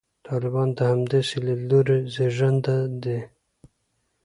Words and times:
طالبان 0.27 0.67
د 0.77 0.79
همدغسې 0.91 1.37
لیدلوري 1.45 1.97
زېږنده 2.15 2.75
دي. 3.03 3.19